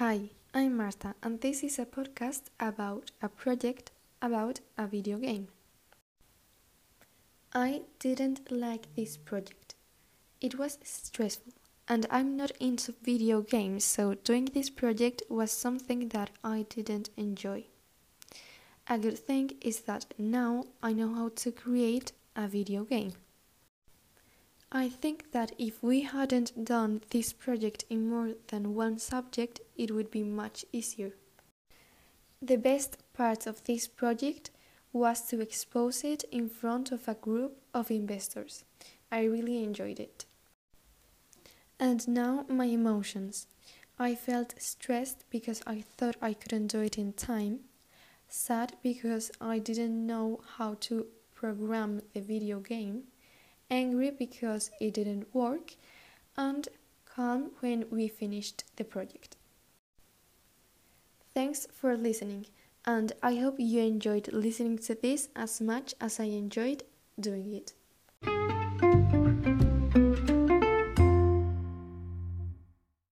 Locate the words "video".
4.86-5.18, 13.02-13.40, 22.46-22.84, 52.20-52.60